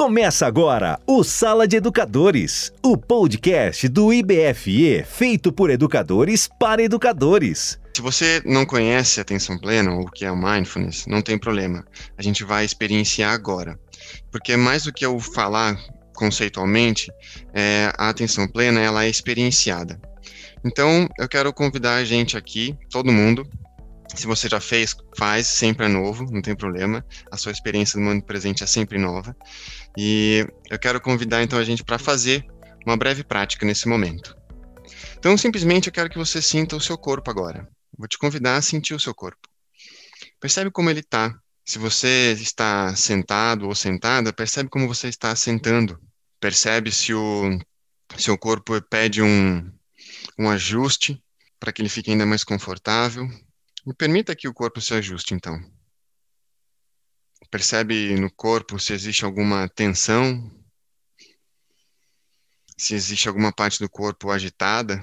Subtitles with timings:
[0.00, 7.78] Começa agora o Sala de Educadores, o podcast do IBFE feito por educadores para educadores.
[7.94, 11.84] Se você não conhece atenção plena ou o que é o mindfulness, não tem problema.
[12.16, 13.78] A gente vai experienciar agora.
[14.32, 15.78] Porque mais do que eu falar
[16.14, 17.12] conceitualmente,
[17.52, 20.00] é, a atenção plena ela é experienciada.
[20.64, 23.46] Então, eu quero convidar a gente aqui, todo mundo,
[24.14, 27.04] se você já fez, faz, sempre é novo, não tem problema.
[27.30, 29.36] A sua experiência no mundo presente é sempre nova.
[29.96, 32.44] E eu quero convidar então a gente para fazer
[32.86, 34.36] uma breve prática nesse momento.
[35.18, 37.68] Então, simplesmente eu quero que você sinta o seu corpo agora.
[37.96, 39.48] Vou te convidar a sentir o seu corpo.
[40.40, 41.34] Percebe como ele está.
[41.64, 46.00] Se você está sentado ou sentada, percebe como você está sentando.
[46.40, 47.58] Percebe se o
[48.16, 49.70] seu corpo pede um,
[50.38, 51.22] um ajuste
[51.60, 53.28] para que ele fique ainda mais confortável.
[53.94, 55.58] Permita que o corpo se ajuste, então.
[57.50, 60.50] Percebe no corpo se existe alguma tensão,
[62.78, 65.00] se existe alguma parte do corpo agitada,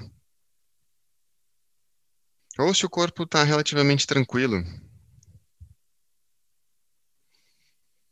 [2.58, 4.64] ou se o corpo está relativamente tranquilo.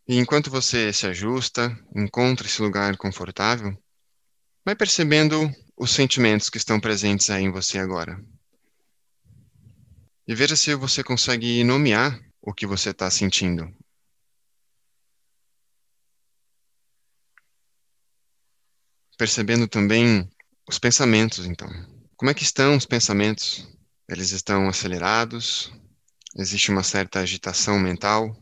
[0.06, 3.76] E enquanto você se ajusta, encontra esse lugar confortável,
[4.64, 8.16] vai percebendo os sentimentos que estão presentes aí em você agora.
[10.28, 13.72] E veja se você consegue nomear o que você está sentindo,
[19.16, 20.28] percebendo também
[20.68, 21.68] os pensamentos, então.
[22.16, 23.68] Como é que estão os pensamentos?
[24.08, 25.72] Eles estão acelerados?
[26.36, 28.36] Existe uma certa agitação mental?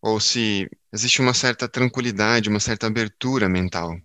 [0.00, 4.00] Ou se existe uma certa tranquilidade, uma certa abertura mental?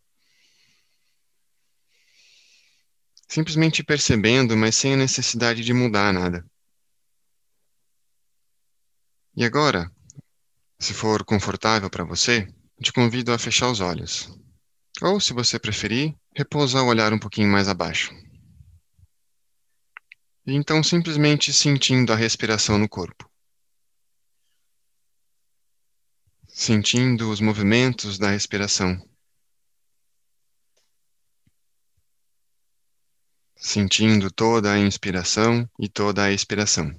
[3.27, 6.45] Simplesmente percebendo, mas sem a necessidade de mudar nada.
[9.35, 9.91] E agora,
[10.79, 12.47] se for confortável para você,
[12.81, 14.29] te convido a fechar os olhos.
[15.01, 18.13] Ou, se você preferir, repousar o olhar um pouquinho mais abaixo.
[20.45, 23.29] E então simplesmente sentindo a respiração no corpo.
[26.47, 28.97] Sentindo os movimentos da respiração.
[33.57, 36.93] Sentindo toda a inspiração e toda a expiração.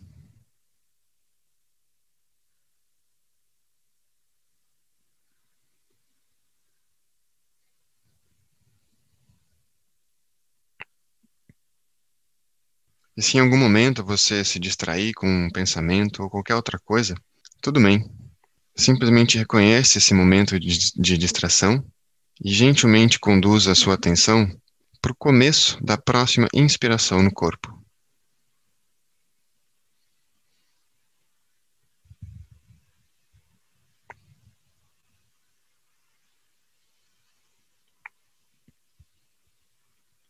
[13.17, 17.15] E se em algum momento você se distrair com um pensamento ou qualquer outra coisa,
[17.63, 18.05] tudo bem.
[18.77, 21.83] Simplesmente reconhece esse momento de, de distração
[22.45, 24.47] e gentilmente conduza a sua atenção
[25.07, 27.73] para o começo da próxima inspiração no corpo.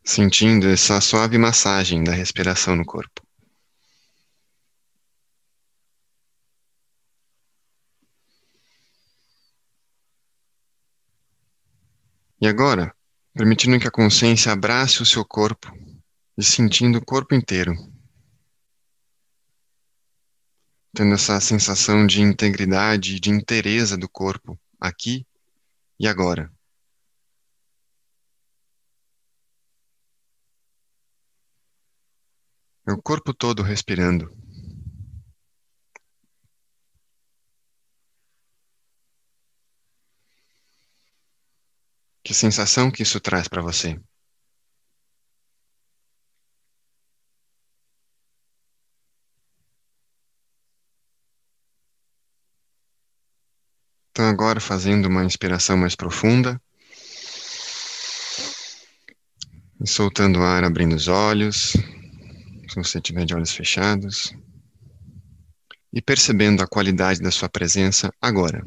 [0.04, 3.20] sentindo essa suave massagem da respiração no corpo.
[12.40, 12.95] E agora,
[13.36, 15.70] permitindo que a consciência abrace o seu corpo
[16.38, 17.74] e sentindo o corpo inteiro.
[20.94, 25.26] Tendo essa sensação de integridade e de inteireza do corpo aqui
[26.00, 26.50] e agora.
[32.88, 34.45] O corpo todo respirando.
[42.26, 43.96] Que sensação que isso traz para você?
[54.10, 56.60] Então, agora fazendo uma inspiração mais profunda.
[59.80, 61.74] E soltando o ar, abrindo os olhos
[62.68, 64.34] se você estiver de olhos fechados,
[65.92, 68.66] e percebendo a qualidade da sua presença agora.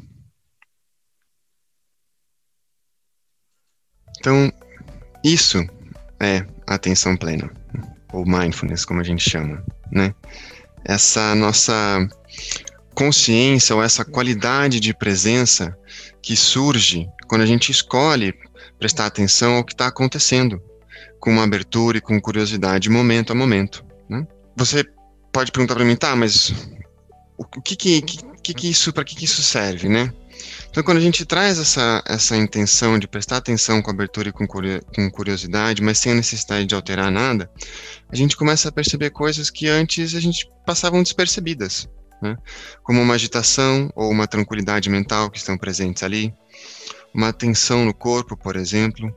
[4.19, 4.51] Então,
[5.23, 5.65] isso
[6.19, 7.49] é atenção plena,
[8.11, 10.13] ou mindfulness, como a gente chama, né?
[10.85, 12.07] Essa nossa
[12.93, 15.77] consciência ou essa qualidade de presença
[16.21, 18.33] que surge quando a gente escolhe
[18.77, 20.61] prestar atenção ao que está acontecendo,
[21.19, 23.85] com uma abertura e com curiosidade, momento a momento.
[24.09, 24.25] Né?
[24.55, 24.83] Você
[25.31, 26.53] pode perguntar para mim, tá, mas
[27.37, 28.17] o que que, que,
[28.53, 30.13] que isso, para que, que isso serve, né?
[30.69, 34.45] Então, quando a gente traz essa, essa intenção de prestar atenção com abertura e com,
[34.47, 37.49] com curiosidade, mas sem a necessidade de alterar nada,
[38.07, 41.89] a gente começa a perceber coisas que antes a gente passavam despercebidas,
[42.21, 42.37] né?
[42.83, 46.33] como uma agitação ou uma tranquilidade mental que estão presentes ali,
[47.13, 49.13] uma tensão no corpo, por exemplo,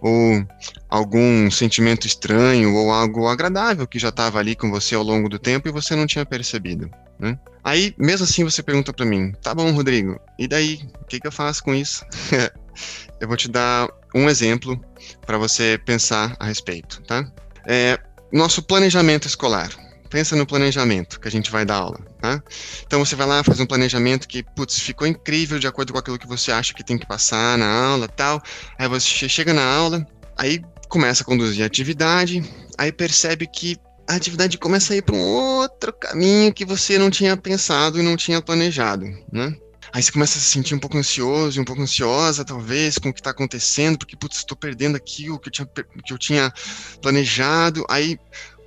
[0.00, 0.46] ou
[0.88, 5.38] algum sentimento estranho ou algo agradável que já estava ali com você ao longo do
[5.38, 6.90] tempo e você não tinha percebido.
[7.18, 7.38] Né?
[7.64, 10.80] Aí, mesmo assim, você pergunta para mim: tá bom, Rodrigo, e daí?
[11.00, 12.04] O que, que eu faço com isso?
[13.18, 14.78] eu vou te dar um exemplo
[15.26, 17.24] para você pensar a respeito, tá?
[17.66, 17.98] É,
[18.30, 19.70] nosso planejamento escolar.
[20.10, 22.40] Pensa no planejamento que a gente vai dar aula, tá?
[22.86, 26.18] Então você vai lá, faz um planejamento que, putz, ficou incrível de acordo com aquilo
[26.18, 28.40] que você acha que tem que passar na aula tal.
[28.78, 30.06] Aí você chega na aula,
[30.36, 32.44] aí começa a conduzir a atividade,
[32.78, 33.76] aí percebe que
[34.08, 38.02] a atividade começa a ir para um outro caminho que você não tinha pensado e
[38.02, 39.56] não tinha planejado, né?
[39.92, 43.12] Aí você começa a se sentir um pouco ansioso, um pouco ansiosa, talvez, com o
[43.12, 45.68] que está acontecendo, porque, putz, estou perdendo aquilo que eu, tinha,
[46.04, 46.52] que eu tinha
[47.00, 47.84] planejado.
[47.88, 48.18] Aí,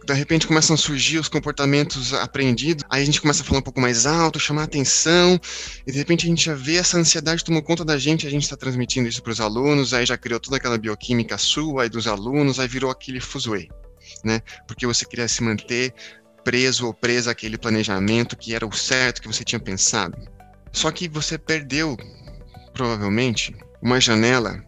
[0.05, 2.85] de repente, começam a surgir os comportamentos aprendidos.
[2.89, 5.37] Aí a gente começa a falar um pouco mais alto, chamar atenção.
[5.85, 8.25] E, de repente, a gente já vê essa ansiedade tomou conta da gente.
[8.25, 9.93] A gente está transmitindo isso para os alunos.
[9.93, 12.57] Aí já criou toda aquela bioquímica sua e dos alunos.
[12.57, 13.67] Aí virou aquele fuzuê
[14.23, 14.41] né?
[14.67, 15.93] Porque você queria se manter
[16.43, 20.17] preso ou presa àquele planejamento que era o certo que você tinha pensado.
[20.71, 21.97] Só que você perdeu,
[22.73, 24.63] provavelmente, uma janela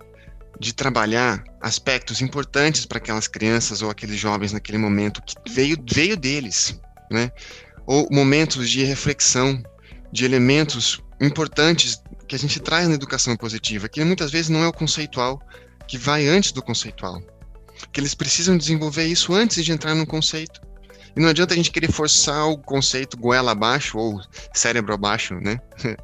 [0.59, 6.17] de trabalhar aspectos importantes para aquelas crianças ou aqueles jovens naquele momento que veio, veio
[6.17, 6.77] deles,
[7.09, 7.31] né?
[7.85, 9.63] Ou momentos de reflexão,
[10.11, 14.67] de elementos importantes que a gente traz na educação positiva, que muitas vezes não é
[14.67, 15.41] o conceitual,
[15.87, 17.21] que vai antes do conceitual
[17.91, 20.61] que eles precisam desenvolver isso antes de entrar no conceito.
[21.15, 24.21] E não adianta a gente querer forçar o conceito goela abaixo ou
[24.53, 25.59] cérebro abaixo, né?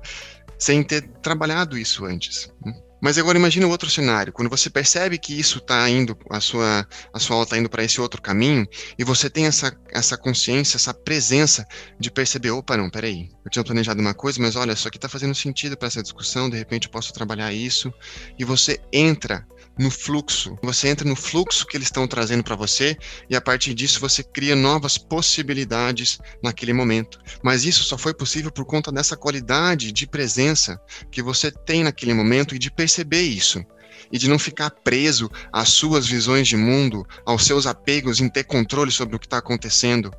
[0.58, 2.50] Sem ter trabalhado isso antes.
[2.66, 2.74] Né?
[3.06, 6.88] Mas agora imagine o outro cenário, quando você percebe que isso está indo, a sua,
[7.14, 8.68] a sua aula está indo para esse outro caminho,
[8.98, 11.68] e você tem essa, essa consciência, essa presença
[12.00, 15.08] de perceber, opa, não, peraí, eu tinha planejado uma coisa, mas olha, isso aqui está
[15.08, 17.94] fazendo sentido para essa discussão, de repente eu posso trabalhar isso,
[18.40, 19.46] e você entra
[19.78, 20.58] no fluxo.
[20.62, 22.98] Você entra no fluxo que eles estão trazendo para você
[23.30, 27.20] e a partir disso você cria novas possibilidades naquele momento.
[27.44, 30.80] Mas isso só foi possível por conta dessa qualidade de presença
[31.12, 33.64] que você tem naquele momento e de perceber isso.
[34.12, 38.44] E de não ficar preso às suas visões de mundo, aos seus apegos em ter
[38.44, 40.12] controle sobre o que está acontecendo,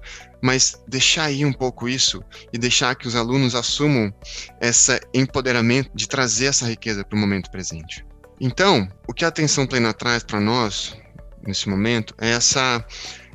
[0.43, 2.21] mas deixar ir um pouco isso
[2.53, 4.13] e deixar que os alunos assumam
[4.61, 8.05] esse empoderamento de trazer essa riqueza para o momento presente.
[8.41, 10.97] Então, o que a atenção plena traz para nós
[11.47, 12.85] nesse momento é essa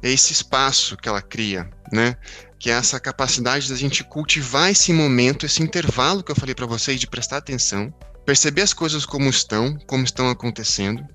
[0.04, 2.16] é esse espaço que ela cria, né?
[2.60, 6.66] Que é essa capacidade da gente cultivar esse momento, esse intervalo que eu falei para
[6.66, 7.94] vocês de prestar atenção,
[8.26, 11.06] perceber as coisas como estão, como estão acontecendo,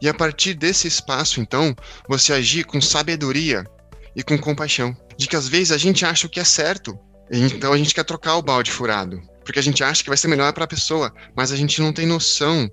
[0.00, 1.74] e a partir desse espaço, então,
[2.08, 3.64] você agir com sabedoria
[4.14, 4.96] e com compaixão.
[5.16, 6.98] De que às vezes a gente acha o que é certo,
[7.30, 10.28] então a gente quer trocar o balde furado, porque a gente acha que vai ser
[10.28, 12.68] melhor para a pessoa, mas a gente não tem noção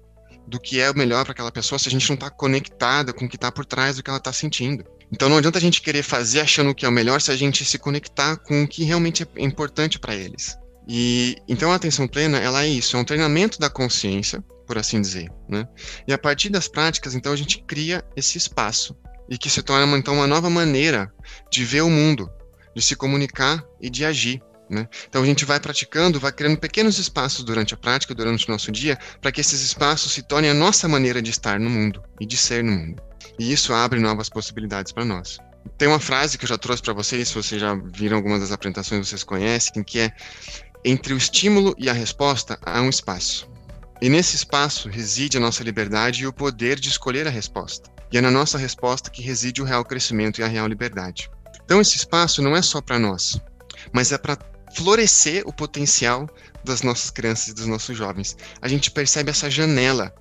[0.49, 3.25] do que é o melhor para aquela pessoa se a gente não está conectada com
[3.25, 4.83] o que está por trás do que ela está sentindo.
[5.11, 7.63] Então não adianta a gente querer fazer achando que é o melhor se a gente
[7.63, 10.57] se conectar com o que realmente é importante para eles.
[10.87, 14.99] E então a atenção plena, ela é isso, é um treinamento da consciência, por assim
[14.99, 15.67] dizer, né?
[16.07, 18.95] E a partir das práticas, então a gente cria esse espaço
[19.29, 21.11] e que se torna então uma nova maneira
[21.51, 22.29] de ver o mundo,
[22.75, 24.41] de se comunicar e de agir.
[24.69, 24.87] Né?
[25.07, 28.71] Então a gente vai praticando, vai criando pequenos espaços durante a prática, durante o nosso
[28.71, 32.25] dia, para que esses espaços se tornem a nossa maneira de estar no mundo e
[32.25, 33.01] de ser no mundo.
[33.39, 35.39] E isso abre novas possibilidades para nós.
[35.77, 38.51] Tem uma frase que eu já trouxe para vocês, se vocês já viram algumas das
[38.51, 40.13] apresentações, vocês conhecem, que é:
[40.85, 43.49] entre o estímulo e a resposta há um espaço.
[44.01, 47.89] E nesse espaço reside a nossa liberdade e o poder de escolher a resposta.
[48.11, 51.29] E é na nossa resposta que reside o real crescimento e a real liberdade.
[51.63, 53.39] Então esse espaço não é só para nós,
[53.93, 54.37] mas é para
[54.75, 56.29] florescer o potencial
[56.63, 58.37] das nossas crianças e dos nossos jovens.
[58.61, 60.13] A gente percebe essa janela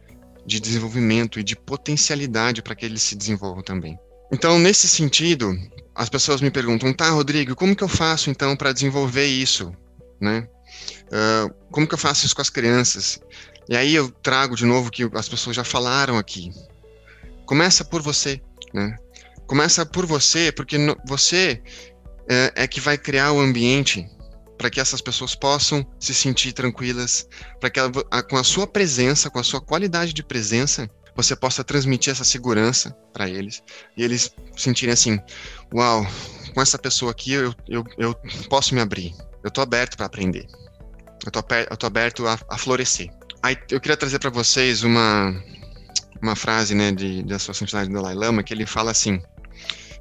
[0.47, 3.99] de desenvolvimento e de potencialidade para que eles se desenvolvam também.
[4.33, 5.55] Então, nesse sentido,
[5.95, 9.73] as pessoas me perguntam, tá, Rodrigo, como que eu faço então para desenvolver isso,
[10.21, 10.49] né?
[11.07, 13.21] Uh, como que eu faço isso com as crianças?
[13.69, 16.51] E aí eu trago de novo que as pessoas já falaram aqui.
[17.45, 18.41] Começa por você,
[18.73, 18.97] né?
[19.47, 21.63] Começa por você, porque no, você
[22.29, 24.07] é, é que vai criar o ambiente
[24.59, 27.29] para que essas pessoas possam se sentir tranquilas,
[27.61, 27.91] para que ela,
[28.29, 32.91] com a sua presença, com a sua qualidade de presença, você possa transmitir essa segurança
[33.13, 33.63] para eles.
[33.97, 35.19] E eles sentirem assim:
[35.73, 36.05] uau,
[36.53, 38.15] com essa pessoa aqui eu, eu, eu
[38.51, 40.47] posso me abrir, eu estou aberto para aprender,
[41.25, 41.29] eu
[41.73, 43.11] estou aberto a, a florescer.
[43.43, 45.33] Aí eu queria trazer para vocês uma,
[46.21, 49.21] uma frase né, de, da Sua Santidade Dalai Lama que ele fala assim: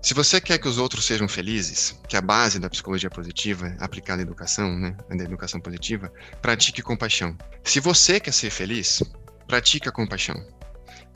[0.01, 4.21] se você quer que os outros sejam felizes, que a base da psicologia positiva aplicada
[4.21, 6.11] à educação, né, da educação positiva,
[6.41, 7.35] pratique compaixão.
[7.63, 9.03] Se você quer ser feliz,
[9.47, 10.35] pratique a compaixão.